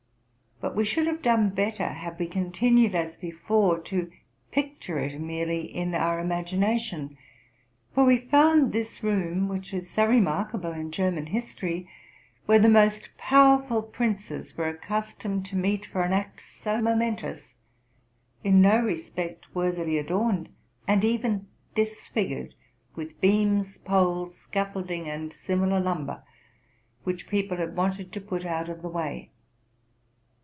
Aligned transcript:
But 0.63 0.75
we 0.75 0.85
should 0.85 1.07
have 1.07 1.23
done 1.23 1.49
better 1.49 1.87
had 1.87 2.19
we 2.19 2.27
continued 2.27 2.93
as 2.93 3.17
before 3.17 3.79
to 3.79 4.11
pic 4.51 4.79
ture 4.79 4.99
it 4.99 5.19
merely 5.19 5.61
in 5.65 5.95
our 5.95 6.19
imagination; 6.19 7.17
for 7.95 8.05
we 8.05 8.19
found 8.19 8.71
this 8.71 9.01
room, 9.01 9.47
which 9.49 9.73
is 9.73 9.89
so 9.89 10.05
remarkable 10.05 10.71
in 10.71 10.91
German 10.91 11.25
history, 11.25 11.89
where 12.45 12.59
the 12.59 12.69
most 12.69 13.09
powerful 13.17 13.81
princes 13.81 14.55
were 14.55 14.69
accustomed 14.69 15.47
to 15.47 15.55
meet 15.55 15.87
for 15.87 16.03
an 16.03 16.13
act 16.13 16.43
so 16.45 16.79
momentous, 16.79 17.55
in 18.43 18.61
no 18.61 18.79
respect 18.79 19.47
worthily 19.55 19.97
adorned, 19.97 20.47
and 20.87 21.03
even 21.03 21.47
dis 21.73 22.07
figured 22.07 22.53
with 22.95 23.19
beams, 23.19 23.79
poles, 23.79 24.37
scaffolding, 24.37 25.09
and 25.09 25.33
similar 25.33 25.79
lumber, 25.79 26.21
which 27.03 27.27
people 27.27 27.57
had 27.57 27.75
wanted 27.75 28.13
to 28.13 28.21
put 28.21 28.45
out 28.45 28.69
of 28.69 28.83
the 28.83 28.89
way. 28.89 29.31